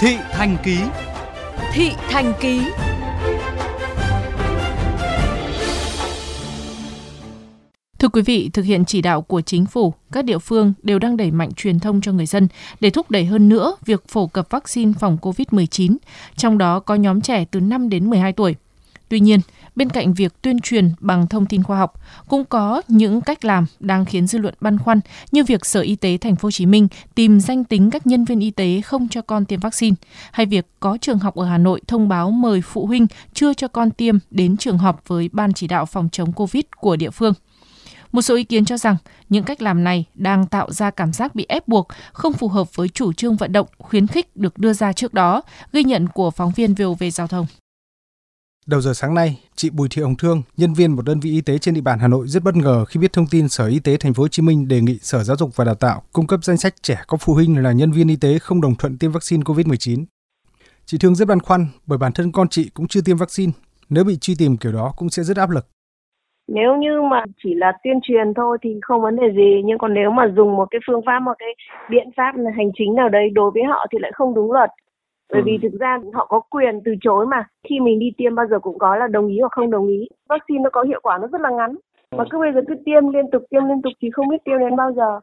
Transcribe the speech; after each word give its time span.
Thị 0.00 0.16
Thành 0.32 0.56
Ký 0.64 0.78
Thị 1.72 1.90
Thành 2.08 2.32
Ký 2.40 2.60
Thưa 7.98 8.08
quý 8.08 8.22
vị, 8.22 8.50
thực 8.52 8.64
hiện 8.64 8.84
chỉ 8.84 9.02
đạo 9.02 9.22
của 9.22 9.40
chính 9.40 9.66
phủ, 9.66 9.94
các 10.12 10.24
địa 10.24 10.38
phương 10.38 10.72
đều 10.82 10.98
đang 10.98 11.16
đẩy 11.16 11.30
mạnh 11.30 11.52
truyền 11.52 11.78
thông 11.78 12.00
cho 12.00 12.12
người 12.12 12.26
dân 12.26 12.48
để 12.80 12.90
thúc 12.90 13.10
đẩy 13.10 13.24
hơn 13.24 13.48
nữa 13.48 13.76
việc 13.84 14.08
phổ 14.08 14.26
cập 14.26 14.50
vaccine 14.50 14.92
phòng 15.00 15.18
COVID-19, 15.22 15.96
trong 16.36 16.58
đó 16.58 16.80
có 16.80 16.94
nhóm 16.94 17.20
trẻ 17.20 17.44
từ 17.50 17.60
5 17.60 17.88
đến 17.88 18.10
12 18.10 18.32
tuổi. 18.32 18.54
Tuy 19.08 19.20
nhiên, 19.20 19.40
bên 19.76 19.90
cạnh 19.90 20.14
việc 20.14 20.42
tuyên 20.42 20.60
truyền 20.60 20.92
bằng 21.00 21.26
thông 21.26 21.46
tin 21.46 21.62
khoa 21.62 21.78
học, 21.78 21.92
cũng 22.28 22.44
có 22.44 22.82
những 22.88 23.20
cách 23.20 23.44
làm 23.44 23.66
đang 23.80 24.04
khiến 24.04 24.26
dư 24.26 24.38
luận 24.38 24.54
băn 24.60 24.78
khoăn 24.78 25.00
như 25.32 25.44
việc 25.44 25.66
Sở 25.66 25.80
Y 25.80 25.96
tế 25.96 26.18
Thành 26.20 26.36
phố 26.36 26.46
Hồ 26.46 26.50
Chí 26.50 26.66
Minh 26.66 26.88
tìm 27.14 27.40
danh 27.40 27.64
tính 27.64 27.90
các 27.90 28.06
nhân 28.06 28.24
viên 28.24 28.40
y 28.40 28.50
tế 28.50 28.80
không 28.80 29.08
cho 29.08 29.22
con 29.22 29.44
tiêm 29.44 29.60
vaccine, 29.60 29.96
hay 30.32 30.46
việc 30.46 30.66
có 30.80 30.98
trường 31.00 31.18
học 31.18 31.34
ở 31.34 31.44
Hà 31.44 31.58
Nội 31.58 31.80
thông 31.86 32.08
báo 32.08 32.30
mời 32.30 32.60
phụ 32.60 32.86
huynh 32.86 33.06
chưa 33.34 33.54
cho 33.54 33.68
con 33.68 33.90
tiêm 33.90 34.18
đến 34.30 34.56
trường 34.56 34.78
họp 34.78 35.08
với 35.08 35.30
ban 35.32 35.52
chỉ 35.52 35.66
đạo 35.66 35.86
phòng 35.86 36.08
chống 36.12 36.32
Covid 36.32 36.64
của 36.80 36.96
địa 36.96 37.10
phương. 37.10 37.32
Một 38.12 38.22
số 38.22 38.34
ý 38.34 38.44
kiến 38.44 38.64
cho 38.64 38.76
rằng 38.76 38.96
những 39.28 39.44
cách 39.44 39.62
làm 39.62 39.84
này 39.84 40.04
đang 40.14 40.46
tạo 40.46 40.72
ra 40.72 40.90
cảm 40.90 41.12
giác 41.12 41.34
bị 41.34 41.46
ép 41.48 41.68
buộc, 41.68 41.88
không 42.12 42.32
phù 42.32 42.48
hợp 42.48 42.76
với 42.76 42.88
chủ 42.88 43.12
trương 43.12 43.36
vận 43.36 43.52
động, 43.52 43.66
khuyến 43.78 44.06
khích 44.06 44.36
được 44.36 44.58
đưa 44.58 44.72
ra 44.72 44.92
trước 44.92 45.14
đó, 45.14 45.42
ghi 45.72 45.84
nhận 45.84 46.08
của 46.08 46.30
phóng 46.30 46.52
viên 46.56 46.74
VOV 46.74 47.02
Giao 47.12 47.26
thông. 47.26 47.46
Đầu 48.70 48.80
giờ 48.80 48.92
sáng 48.94 49.14
nay, 49.14 49.28
chị 49.54 49.70
Bùi 49.70 49.88
Thị 49.90 50.02
Hồng 50.02 50.16
Thương, 50.18 50.42
nhân 50.56 50.72
viên 50.74 50.92
một 50.92 51.02
đơn 51.06 51.20
vị 51.20 51.30
y 51.30 51.40
tế 51.40 51.58
trên 51.58 51.74
địa 51.74 51.80
bàn 51.80 51.98
Hà 51.98 52.08
Nội 52.08 52.26
rất 52.26 52.42
bất 52.44 52.56
ngờ 52.56 52.84
khi 52.84 53.00
biết 53.00 53.12
thông 53.12 53.26
tin 53.30 53.48
Sở 53.48 53.66
Y 53.66 53.80
tế 53.80 53.96
Thành 54.00 54.14
phố 54.14 54.22
Hồ 54.22 54.28
Chí 54.28 54.42
Minh 54.42 54.68
đề 54.68 54.80
nghị 54.80 54.98
Sở 54.98 55.22
Giáo 55.22 55.36
dục 55.36 55.50
và 55.56 55.64
Đào 55.64 55.74
tạo 55.74 56.02
cung 56.12 56.26
cấp 56.26 56.40
danh 56.42 56.56
sách 56.56 56.74
trẻ 56.82 56.96
có 57.06 57.16
phụ 57.20 57.34
huynh 57.34 57.62
là 57.62 57.72
nhân 57.72 57.92
viên 57.92 58.08
y 58.08 58.16
tế 58.16 58.38
không 58.38 58.60
đồng 58.60 58.74
thuận 58.78 58.98
tiêm 58.98 59.10
vaccine 59.12 59.42
COVID-19. 59.42 60.04
Chị 60.84 60.98
Thương 61.00 61.14
rất 61.14 61.28
băn 61.28 61.40
khoăn 61.40 61.66
bởi 61.86 61.98
bản 61.98 62.12
thân 62.12 62.32
con 62.32 62.48
chị 62.48 62.70
cũng 62.74 62.88
chưa 62.88 63.00
tiêm 63.04 63.16
vaccine, 63.16 63.52
nếu 63.90 64.04
bị 64.04 64.16
truy 64.20 64.34
tìm 64.38 64.56
kiểu 64.56 64.72
đó 64.72 64.92
cũng 64.96 65.08
sẽ 65.08 65.22
rất 65.22 65.36
áp 65.36 65.50
lực. 65.50 65.66
Nếu 66.48 66.76
như 66.76 67.02
mà 67.10 67.24
chỉ 67.42 67.54
là 67.54 67.72
tuyên 67.84 67.98
truyền 68.02 68.34
thôi 68.36 68.58
thì 68.62 68.70
không 68.82 69.02
vấn 69.02 69.16
đề 69.16 69.28
gì, 69.36 69.50
nhưng 69.64 69.78
còn 69.78 69.94
nếu 69.94 70.10
mà 70.10 70.22
dùng 70.36 70.56
một 70.56 70.68
cái 70.70 70.80
phương 70.86 71.02
pháp, 71.06 71.20
một 71.20 71.34
cái 71.38 71.52
biện 71.90 72.08
pháp 72.16 72.32
hành 72.56 72.70
chính 72.78 72.94
nào 72.94 73.08
đấy 73.08 73.30
đối 73.32 73.50
với 73.50 73.62
họ 73.62 73.86
thì 73.92 73.98
lại 74.00 74.12
không 74.14 74.34
đúng 74.34 74.52
luật 74.52 74.70
bởi 75.32 75.42
vì 75.44 75.52
ừ. 75.52 75.58
thực 75.62 75.80
ra 75.80 75.98
họ 76.14 76.26
có 76.26 76.40
quyền 76.40 76.80
từ 76.84 76.92
chối 77.00 77.26
mà. 77.26 77.44
Khi 77.68 77.80
mình 77.80 77.98
đi 77.98 78.06
tiêm 78.16 78.34
bao 78.34 78.46
giờ 78.50 78.58
cũng 78.62 78.78
có 78.78 78.96
là 78.96 79.06
đồng 79.06 79.28
ý 79.28 79.40
hoặc 79.40 79.52
không 79.52 79.70
đồng 79.70 79.86
ý. 79.88 80.08
Vaccine 80.28 80.62
nó 80.64 80.70
có 80.72 80.82
hiệu 80.82 81.00
quả 81.02 81.18
nó 81.18 81.26
rất 81.32 81.40
là 81.40 81.50
ngắn. 81.50 81.76
Mà 82.16 82.24
cứ 82.30 82.38
bây 82.38 82.52
giờ 82.54 82.60
cứ 82.68 82.74
tiêm 82.84 83.08
liên 83.12 83.24
tục 83.32 83.42
tiêm 83.50 83.64
liên 83.64 83.82
tục 83.82 83.92
thì 84.02 84.08
không 84.12 84.28
biết 84.28 84.36
tiêm 84.44 84.58
đến 84.58 84.76
bao 84.76 84.92
giờ. 84.92 85.20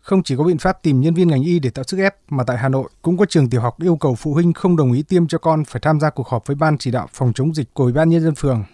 Không 0.00 0.22
chỉ 0.22 0.36
có 0.38 0.44
biện 0.44 0.58
pháp 0.58 0.82
tìm 0.82 1.00
nhân 1.00 1.14
viên 1.14 1.28
ngành 1.28 1.42
y 1.42 1.58
để 1.58 1.70
tạo 1.70 1.84
sức 1.84 1.98
ép 1.98 2.14
mà 2.28 2.44
tại 2.46 2.56
Hà 2.56 2.68
Nội 2.68 2.88
cũng 3.02 3.16
có 3.16 3.24
trường 3.24 3.50
tiểu 3.50 3.60
học 3.60 3.74
yêu 3.82 3.96
cầu 4.00 4.14
phụ 4.18 4.32
huynh 4.32 4.52
không 4.52 4.76
đồng 4.76 4.92
ý 4.92 5.02
tiêm 5.08 5.26
cho 5.26 5.38
con 5.38 5.64
phải 5.64 5.80
tham 5.80 6.00
gia 6.00 6.10
cuộc 6.10 6.28
họp 6.28 6.46
với 6.46 6.56
ban 6.60 6.78
chỉ 6.78 6.90
đạo 6.90 7.06
phòng 7.12 7.32
chống 7.34 7.54
dịch 7.54 7.74
của 7.74 7.84
Ủy 7.84 7.92
ban 7.92 8.08
nhân 8.08 8.20
dân 8.20 8.34
phường. 8.34 8.64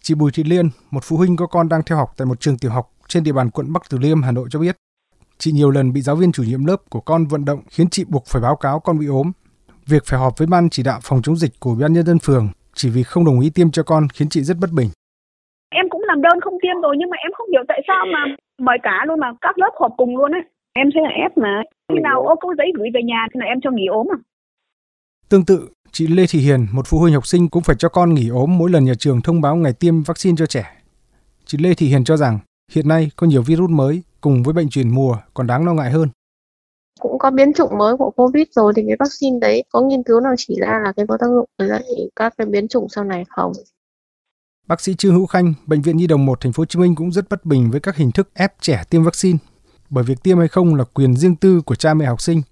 Chị 0.00 0.14
Bùi 0.14 0.30
Thị 0.34 0.42
Liên, 0.44 0.68
một 0.90 1.00
phụ 1.04 1.16
huynh 1.16 1.36
có 1.36 1.46
con 1.46 1.68
đang 1.68 1.82
theo 1.86 1.98
học 1.98 2.12
tại 2.16 2.26
một 2.26 2.40
trường 2.40 2.58
tiểu 2.58 2.70
học 2.70 2.90
trên 3.08 3.24
địa 3.24 3.32
bàn 3.32 3.50
quận 3.50 3.72
Bắc 3.72 3.82
Từ 3.90 3.98
Liêm, 3.98 4.22
Hà 4.22 4.32
Nội 4.32 4.48
cho 4.50 4.58
biết, 4.58 4.76
chị 5.38 5.52
nhiều 5.52 5.70
lần 5.70 5.92
bị 5.92 6.00
giáo 6.00 6.16
viên 6.16 6.32
chủ 6.32 6.42
nhiệm 6.42 6.64
lớp 6.64 6.76
của 6.90 7.00
con 7.00 7.26
vận 7.26 7.44
động 7.44 7.62
khiến 7.70 7.90
chị 7.90 8.04
buộc 8.08 8.26
phải 8.26 8.42
báo 8.42 8.56
cáo 8.56 8.80
con 8.80 8.98
bị 8.98 9.06
ốm 9.06 9.32
Việc 9.90 10.02
phải 10.06 10.20
họp 10.20 10.38
với 10.38 10.46
ban 10.46 10.70
chỉ 10.70 10.82
đạo 10.82 11.00
phòng 11.02 11.22
chống 11.22 11.36
dịch 11.36 11.60
của 11.60 11.70
Ủy 11.70 11.82
ban 11.82 11.92
nhân 11.92 12.06
dân 12.06 12.18
phường 12.18 12.48
chỉ 12.74 12.90
vì 12.90 13.02
không 13.02 13.24
đồng 13.24 13.40
ý 13.40 13.50
tiêm 13.50 13.70
cho 13.70 13.82
con 13.82 14.08
khiến 14.14 14.28
chị 14.28 14.40
rất 14.42 14.56
bất 14.60 14.70
bình. 14.72 14.88
Em 15.70 15.86
cũng 15.90 16.02
làm 16.06 16.22
đơn 16.22 16.40
không 16.44 16.54
tiêm 16.62 16.82
rồi 16.82 16.96
nhưng 16.98 17.10
mà 17.10 17.16
em 17.16 17.32
không 17.36 17.48
hiểu 17.52 17.62
tại 17.68 17.80
sao 17.88 18.04
mà 18.12 18.36
mời 18.58 18.78
cả 18.82 19.04
luôn 19.06 19.20
mà 19.20 19.26
các 19.40 19.58
lớp 19.58 19.70
họp 19.80 19.92
cùng 19.96 20.16
luôn 20.16 20.32
ấy. 20.32 20.42
Em 20.72 20.86
sẽ 20.94 21.00
là 21.02 21.08
ép 21.08 21.38
mà. 21.38 21.62
Khi 21.92 21.98
nào 22.02 22.22
ô 22.22 22.34
có 22.40 22.54
giấy 22.58 22.66
gửi 22.78 22.88
về 22.94 23.00
nhà 23.02 23.26
thì 23.34 23.40
là 23.40 23.46
em 23.46 23.60
cho 23.62 23.70
nghỉ 23.70 23.86
ốm 23.86 24.06
à. 24.12 24.18
Tương 25.28 25.44
tự, 25.44 25.68
chị 25.92 26.06
Lê 26.06 26.24
Thị 26.30 26.38
Hiền, 26.38 26.66
một 26.72 26.82
phụ 26.86 26.98
huynh 26.98 27.14
học 27.14 27.26
sinh 27.26 27.48
cũng 27.48 27.62
phải 27.62 27.76
cho 27.78 27.88
con 27.88 28.14
nghỉ 28.14 28.28
ốm 28.28 28.58
mỗi 28.58 28.70
lần 28.70 28.84
nhà 28.84 28.94
trường 28.98 29.22
thông 29.22 29.40
báo 29.40 29.56
ngày 29.56 29.72
tiêm 29.80 30.02
vaccine 30.02 30.36
cho 30.38 30.46
trẻ. 30.46 30.64
Chị 31.44 31.58
Lê 31.58 31.74
Thị 31.74 31.86
Hiền 31.86 32.04
cho 32.04 32.16
rằng 32.16 32.38
hiện 32.72 32.88
nay 32.88 33.10
có 33.16 33.26
nhiều 33.26 33.42
virus 33.42 33.70
mới 33.70 34.02
cùng 34.20 34.42
với 34.42 34.54
bệnh 34.54 34.68
truyền 34.68 34.88
mùa 34.94 35.16
còn 35.34 35.46
đáng 35.46 35.66
lo 35.66 35.74
ngại 35.74 35.90
hơn 35.90 36.08
cũng 37.00 37.18
có 37.18 37.30
biến 37.30 37.52
chủng 37.52 37.78
mới 37.78 37.96
của 37.96 38.10
covid 38.10 38.44
rồi 38.50 38.72
thì 38.76 38.82
cái 38.86 38.96
vaccine 38.98 39.38
đấy 39.40 39.64
có 39.70 39.80
nghiên 39.80 40.02
cứu 40.02 40.20
nào 40.20 40.34
chỉ 40.38 40.56
ra 40.60 40.80
là 40.84 40.92
cái 40.96 41.06
có 41.08 41.16
tác 41.20 41.26
dụng 41.26 41.48
với 41.58 41.68
lại 41.68 41.82
các 42.16 42.34
cái 42.38 42.46
biến 42.46 42.68
chủng 42.68 42.88
sau 42.88 43.04
này 43.04 43.24
không 43.28 43.52
Bác 44.66 44.80
sĩ 44.80 44.94
Trương 44.94 45.14
Hữu 45.14 45.26
Khanh, 45.26 45.54
bệnh 45.66 45.82
viện 45.82 45.96
Nhi 45.96 46.06
đồng 46.06 46.26
1 46.26 46.40
thành 46.40 46.52
phố 46.52 46.60
Hồ 46.60 46.64
Chí 46.64 46.78
Minh 46.78 46.94
cũng 46.94 47.12
rất 47.12 47.28
bất 47.30 47.44
bình 47.44 47.70
với 47.70 47.80
các 47.80 47.96
hình 47.96 48.12
thức 48.12 48.28
ép 48.34 48.52
trẻ 48.60 48.84
tiêm 48.90 49.04
vaccine, 49.04 49.38
bởi 49.90 50.04
việc 50.04 50.22
tiêm 50.22 50.38
hay 50.38 50.48
không 50.48 50.74
là 50.74 50.84
quyền 50.84 51.16
riêng 51.16 51.36
tư 51.36 51.60
của 51.66 51.74
cha 51.74 51.94
mẹ 51.94 52.06
học 52.06 52.22
sinh. 52.22 52.42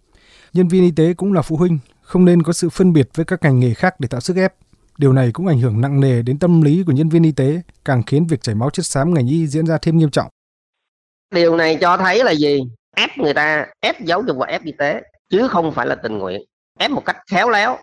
Nhân 0.53 0.69
viên 0.69 0.83
y 0.83 0.91
tế 0.91 1.15
cũng 1.15 1.33
là 1.33 1.43
phụ 1.43 1.57
huynh, 1.57 1.79
không 2.03 2.25
nên 2.25 2.43
có 2.43 2.53
sự 2.53 2.69
phân 2.69 2.93
biệt 2.93 3.09
với 3.15 3.25
các 3.25 3.43
ngành 3.43 3.61
nghề 3.61 3.75
khác 3.75 4.01
để 4.01 4.09
tạo 4.09 4.21
sức 4.21 4.37
ép. 4.37 4.55
Điều 4.99 5.13
này 5.13 5.31
cũng 5.33 5.47
ảnh 5.47 5.61
hưởng 5.61 5.81
nặng 5.81 6.01
nề 6.01 6.23
đến 6.23 6.39
tâm 6.39 6.63
lý 6.63 6.83
của 6.87 6.93
nhân 6.93 7.09
viên 7.09 7.23
y 7.23 7.33
tế, 7.33 7.61
càng 7.85 8.03
khiến 8.07 8.27
việc 8.27 8.43
chảy 8.43 8.55
máu 8.55 8.71
chất 8.71 8.87
xám 8.87 9.15
ngành 9.15 9.27
y 9.27 9.47
diễn 9.47 9.67
ra 9.67 9.79
thêm 9.79 9.99
nghiêm 9.99 10.11
trọng. 10.11 10.29
Điều 11.35 11.57
này 11.57 11.79
cho 11.81 11.97
thấy 11.97 12.25
là 12.25 12.33
gì? 12.33 12.61
Ép 12.95 13.19
người 13.19 13.35
ta 13.35 13.67
ép 13.81 14.01
giáo 14.01 14.23
dục 14.23 14.37
và 14.37 14.47
ép 14.47 14.63
y 14.65 14.73
tế 14.79 15.03
chứ 15.31 15.49
không 15.49 15.73
phải 15.73 15.87
là 15.87 15.95
tình 15.95 16.19
nguyện. 16.19 16.43
Ép 16.79 16.91
một 16.91 17.05
cách 17.05 17.17
khéo 17.31 17.51
léo. 17.51 17.79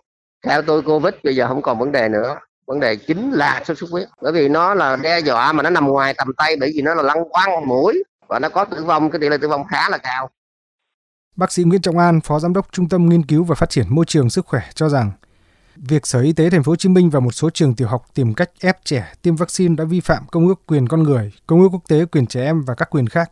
Theo 0.45 0.61
tôi 0.61 0.81
covid 0.81 1.13
bây 1.23 1.35
giờ 1.35 1.47
không 1.47 1.61
còn 1.61 1.79
vấn 1.79 1.91
đề 1.91 2.09
nữa. 2.09 2.37
Vấn 2.67 2.79
đề 2.79 2.95
chính 2.95 3.31
là 3.31 3.63
sốt 3.65 3.77
xuất 3.77 3.89
huyết. 3.89 4.07
Bởi 4.21 4.31
vì 4.31 4.49
nó 4.49 4.73
là 4.73 4.95
đe 4.95 5.19
dọa 5.19 5.51
mà 5.53 5.63
nó 5.63 5.69
nằm 5.69 5.87
ngoài 5.87 6.13
tầm 6.17 6.27
tay 6.37 6.55
bởi 6.59 6.71
vì 6.75 6.81
nó 6.81 6.93
là 6.93 7.03
lăng 7.03 7.29
quăng 7.29 7.67
mũi 7.67 8.03
và 8.27 8.39
nó 8.39 8.49
có 8.49 8.65
tử 8.65 8.83
vong 8.83 9.11
cái 9.11 9.19
tỷ 9.19 9.29
lệ 9.29 9.37
tử 9.41 9.47
vong 9.47 9.63
khá 9.67 9.89
là 9.89 9.97
cao. 9.97 10.29
Bác 11.35 11.51
sĩ 11.51 11.63
Nguyễn 11.63 11.81
Trọng 11.81 11.97
An, 11.97 12.21
Phó 12.21 12.39
Giám 12.39 12.53
đốc 12.53 12.67
Trung 12.71 12.89
tâm 12.89 13.09
Nghiên 13.09 13.25
cứu 13.25 13.43
và 13.43 13.55
Phát 13.55 13.69
triển 13.69 13.85
Môi 13.89 14.05
trường 14.05 14.29
Sức 14.29 14.45
khỏe 14.45 14.61
cho 14.73 14.89
rằng 14.89 15.11
việc 15.75 16.07
Sở 16.07 16.21
Y 16.21 16.33
tế 16.33 16.49
Thành 16.49 16.63
phố 16.63 16.71
Hồ 16.71 16.75
Chí 16.75 16.89
Minh 16.89 17.09
và 17.09 17.19
một 17.19 17.31
số 17.31 17.49
trường 17.49 17.75
tiểu 17.75 17.87
học 17.87 18.05
tìm 18.13 18.33
cách 18.33 18.49
ép 18.61 18.85
trẻ 18.85 19.13
tiêm 19.21 19.35
vaccine 19.35 19.75
đã 19.75 19.83
vi 19.83 19.99
phạm 19.99 20.23
Công 20.31 20.47
ước 20.47 20.61
quyền 20.67 20.87
con 20.87 21.03
người, 21.03 21.31
Công 21.47 21.61
ước 21.61 21.69
quốc 21.71 21.83
tế 21.87 22.05
quyền 22.05 22.27
trẻ 22.27 22.43
em 22.43 22.61
và 22.61 22.75
các 22.75 22.89
quyền 22.89 23.07
khác. 23.07 23.31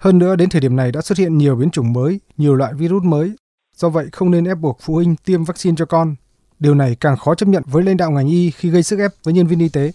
Hơn 0.00 0.18
nữa, 0.18 0.36
đến 0.36 0.48
thời 0.48 0.60
điểm 0.60 0.76
này 0.76 0.90
đã 0.94 1.00
xuất 1.00 1.18
hiện 1.18 1.38
nhiều 1.38 1.56
biến 1.56 1.70
chủng 1.70 1.92
mới, 1.92 2.20
nhiều 2.36 2.54
loại 2.54 2.72
virus 2.78 3.04
mới. 3.04 3.32
Do 3.76 3.88
vậy, 3.88 4.06
không 4.12 4.30
nên 4.30 4.44
ép 4.44 4.58
buộc 4.58 4.78
phụ 4.86 4.94
huynh 4.94 5.14
tiêm 5.26 5.44
vaccine 5.44 5.76
cho 5.78 5.86
con. 5.86 6.14
Điều 6.58 6.74
này 6.74 6.96
càng 7.00 7.16
khó 7.16 7.34
chấp 7.34 7.48
nhận 7.48 7.62
với 7.72 7.82
lãnh 7.82 7.96
đạo 7.96 8.10
ngành 8.10 8.28
y 8.28 8.50
khi 8.50 8.70
gây 8.70 8.82
sức 8.82 8.98
ép 8.98 9.10
với 9.24 9.34
nhân 9.34 9.46
viên 9.46 9.58
y 9.58 9.68
tế. 9.74 9.90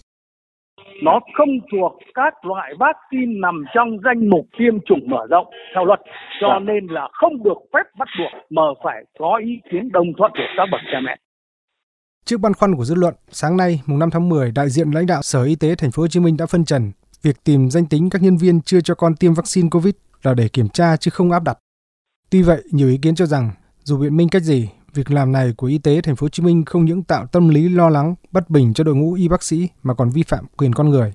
Nó 1.02 1.20
không 1.36 1.48
thuộc 1.72 1.92
các 2.14 2.34
loại 2.44 2.72
vaccine 2.78 3.32
nằm 3.40 3.64
trong 3.74 3.88
danh 4.04 4.28
mục 4.30 4.46
tiêm 4.58 4.80
chủng 4.86 5.10
mở 5.10 5.26
rộng 5.30 5.46
theo 5.74 5.84
luật, 5.84 6.00
cho 6.40 6.48
dạ. 6.52 6.58
nên 6.58 6.86
là 6.86 7.08
không 7.12 7.42
được 7.42 7.58
phép 7.72 7.86
bắt 7.98 8.08
buộc 8.18 8.32
mà 8.50 8.62
phải 8.84 9.04
có 9.18 9.40
ý 9.44 9.52
kiến 9.72 9.92
đồng 9.92 10.06
thuận 10.18 10.32
của 10.34 10.48
các 10.56 10.66
bậc 10.72 10.80
cha 10.92 11.00
mẹ. 11.06 11.16
Trước 12.24 12.40
băn 12.40 12.54
khoăn 12.54 12.74
của 12.76 12.84
dư 12.84 12.94
luận, 12.94 13.14
sáng 13.28 13.56
nay, 13.56 13.80
mùng 13.86 13.98
5 13.98 14.10
tháng 14.10 14.28
10, 14.28 14.52
đại 14.54 14.68
diện 14.68 14.90
lãnh 14.90 15.06
đạo 15.06 15.22
Sở 15.22 15.44
Y 15.44 15.56
tế 15.56 15.74
Thành 15.74 15.90
phố 15.90 16.02
Hồ 16.02 16.08
Chí 16.08 16.20
Minh 16.20 16.36
đã 16.36 16.46
phân 16.46 16.64
trần 16.64 16.92
việc 17.22 17.44
tìm 17.44 17.70
danh 17.70 17.86
tính 17.86 18.10
các 18.10 18.22
nhân 18.22 18.36
viên 18.36 18.60
chưa 18.60 18.80
cho 18.80 18.94
con 18.94 19.16
tiêm 19.16 19.34
vaccine 19.34 19.68
COVID 19.70 19.94
là 20.22 20.34
để 20.34 20.48
kiểm 20.48 20.68
tra 20.68 20.96
chứ 20.96 21.10
không 21.10 21.32
áp 21.32 21.42
đặt. 21.42 21.58
Tuy 22.30 22.42
vậy, 22.42 22.62
nhiều 22.70 22.88
ý 22.88 22.98
kiến 22.98 23.14
cho 23.14 23.26
rằng 23.26 23.50
dù 23.82 23.98
biện 23.98 24.16
minh 24.16 24.28
cách 24.28 24.42
gì, 24.42 24.68
việc 24.94 25.10
làm 25.10 25.32
này 25.32 25.52
của 25.56 25.66
y 25.66 25.78
tế 25.78 26.00
thành 26.00 26.16
phố 26.16 26.24
Hồ 26.24 26.28
Chí 26.28 26.42
Minh 26.42 26.64
không 26.64 26.84
những 26.84 27.02
tạo 27.02 27.26
tâm 27.26 27.48
lý 27.48 27.68
lo 27.68 27.88
lắng, 27.88 28.14
bất 28.32 28.50
bình 28.50 28.74
cho 28.74 28.84
đội 28.84 28.94
ngũ 28.94 29.12
y 29.12 29.28
bác 29.28 29.42
sĩ 29.42 29.68
mà 29.82 29.94
còn 29.94 30.10
vi 30.10 30.22
phạm 30.22 30.46
quyền 30.56 30.72
con 30.72 30.90
người. 30.90 31.12